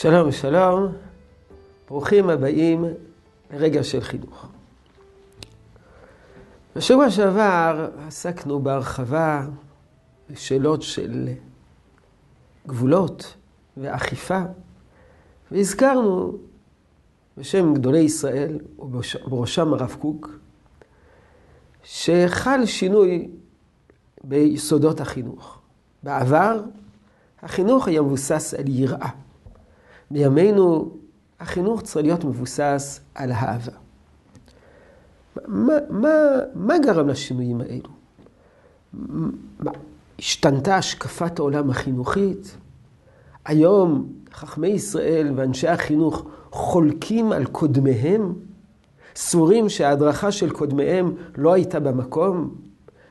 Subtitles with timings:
[0.00, 0.92] שלום, שלום.
[1.88, 2.84] ברוכים הבאים
[3.50, 4.46] לרגע של חינוך.
[6.76, 9.46] בשבוע שעבר עסקנו בהרחבה
[10.30, 11.28] בשאלות של
[12.66, 13.34] גבולות
[13.76, 14.40] ואכיפה,
[15.50, 16.36] והזכרנו
[17.36, 20.30] בשם גדולי ישראל, ובראשם הרב קוק,
[21.82, 23.28] שחל שינוי
[24.24, 25.58] ביסודות החינוך.
[26.02, 26.62] בעבר
[27.42, 29.10] החינוך היה מבוסס על יראה.
[30.10, 30.90] בימינו
[31.40, 33.72] החינוך צריך להיות מבוסס על אהבה.
[35.46, 36.08] מה, מה,
[36.54, 37.90] מה גרם לשינויים האלו?
[39.58, 39.70] מה,
[40.18, 42.56] השתנתה השקפת העולם החינוכית?
[43.44, 48.34] היום חכמי ישראל ואנשי החינוך חולקים על קודמיהם?
[49.16, 52.54] סבורים שההדרכה של קודמיהם לא הייתה במקום?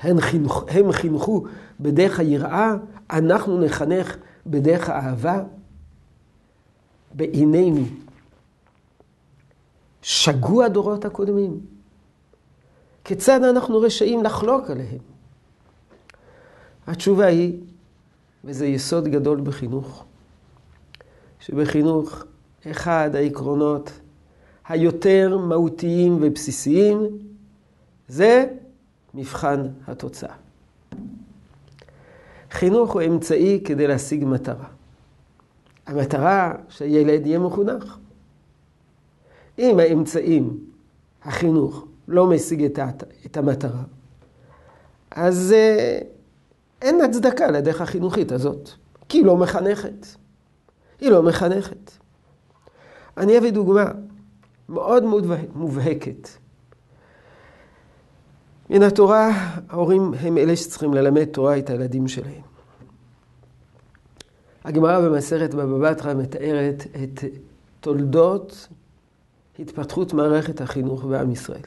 [0.00, 1.44] הם, חינכו, הם חינכו
[1.80, 2.74] בדרך היראה,
[3.10, 4.16] אנחנו נחנך
[4.46, 5.42] בדרך האהבה?
[7.14, 7.84] בעינינו
[10.02, 11.60] שגו הדורות הקודמים?
[13.04, 14.98] כיצד אנחנו רשאים לחלוק עליהם?
[16.86, 17.60] התשובה היא,
[18.44, 20.04] וזה יסוד גדול בחינוך,
[21.40, 22.24] שבחינוך
[22.70, 23.92] אחד העקרונות
[24.68, 26.98] היותר מהותיים ובסיסיים
[28.08, 28.46] זה
[29.14, 30.34] מבחן התוצאה.
[32.50, 34.68] חינוך הוא אמצעי כדי להשיג מטרה.
[35.86, 37.98] המטרה שהילד יהיה מחונך.
[39.58, 40.58] אם האמצעים,
[41.22, 42.64] החינוך, לא משיג
[43.26, 43.82] את המטרה,
[45.10, 45.98] אז אה,
[46.82, 48.70] אין הצדקה לדרך החינוכית הזאת,
[49.08, 50.06] כי היא לא מחנכת.
[51.00, 51.90] היא לא מחנכת.
[53.16, 53.84] אני אביא דוגמה
[54.68, 55.04] מאוד
[55.54, 56.28] מובהקת.
[58.70, 59.30] מן התורה,
[59.68, 62.51] ההורים הם אלה שצריכים ללמד תורה את הילדים שלהם.
[64.64, 67.24] הגמרא במסכת בבא בתרא מתארת את
[67.80, 68.68] תולדות
[69.58, 71.62] התפתחות מערכת החינוך בעם ישראל.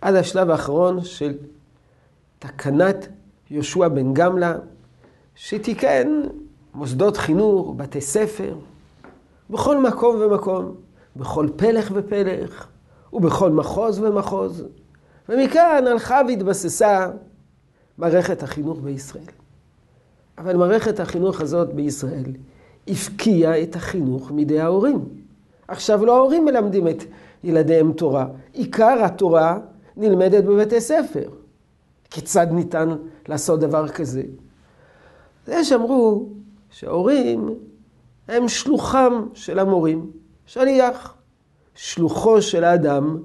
[0.00, 1.34] עד השלב האחרון של
[2.38, 3.08] תקנת
[3.50, 4.54] יהושע בן גמלה,
[5.34, 6.22] שתיקן
[6.74, 8.56] מוסדות חינוך, בתי ספר,
[9.50, 10.74] בכל מקום ומקום,
[11.16, 12.66] בכל פלך ופלך,
[13.12, 14.64] ובכל מחוז ומחוז.
[15.28, 17.10] ומכאן הלכה והתבססה
[17.98, 19.43] מערכת החינוך בישראל.
[20.38, 22.32] אבל מערכת החינוך הזאת בישראל
[22.88, 25.04] הפקיעה את החינוך מידי ההורים.
[25.68, 27.04] עכשיו לא ההורים מלמדים את
[27.44, 29.58] ילדיהם תורה, עיקר התורה
[29.96, 31.28] נלמדת בבתי ספר.
[32.10, 32.88] כיצד ניתן
[33.28, 34.22] לעשות דבר כזה?
[35.48, 36.28] יש אמרו
[36.70, 37.54] שההורים
[38.28, 40.10] הם שלוחם של המורים,
[40.46, 41.14] שליח,
[41.74, 43.18] שלוחו של האדם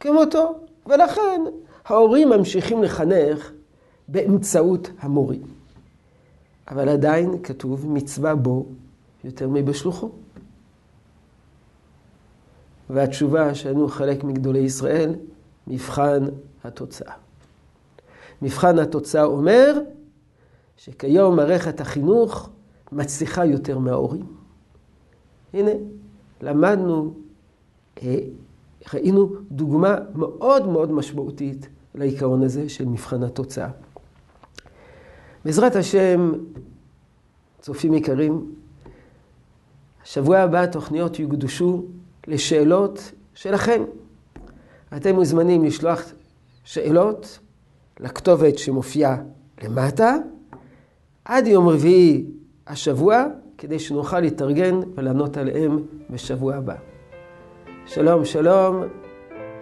[0.00, 0.54] כמותו,
[0.86, 1.42] ולכן
[1.86, 3.52] ההורים ממשיכים לחנך
[4.08, 5.55] באמצעות המורים.
[6.68, 8.66] אבל עדיין כתוב מצווה בו
[9.24, 10.10] יותר מבשלוחו.
[12.90, 15.14] והתשובה שהיינו חלק מגדולי ישראל,
[15.66, 16.24] מבחן
[16.64, 17.12] התוצאה.
[18.42, 19.78] מבחן התוצאה אומר
[20.76, 22.50] שכיום מערכת החינוך
[22.92, 24.26] מצליחה יותר מההורים.
[25.54, 25.70] הנה,
[26.42, 27.14] למדנו,
[28.02, 28.18] אה,
[28.94, 33.68] ראינו דוגמה מאוד מאוד משמעותית לעיקרון הזה של מבחן התוצאה.
[35.46, 36.32] בעזרת השם,
[37.60, 38.54] צופים יקרים,
[40.04, 41.84] שבוע הבא התוכניות יוקדשו
[42.26, 43.82] לשאלות שלכם.
[44.96, 46.02] אתם מוזמנים לשלוח
[46.64, 47.38] שאלות
[48.00, 49.16] לכתובת שמופיעה
[49.62, 50.16] למטה
[51.24, 52.26] עד יום רביעי
[52.66, 53.24] השבוע,
[53.58, 56.76] כדי שנוכל להתארגן ולענות עליהם בשבוע הבא.
[57.86, 58.82] שלום, שלום,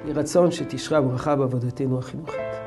[0.04, 2.63] יהי רצון שתשרה ברכה בעבודתנו החינוכית.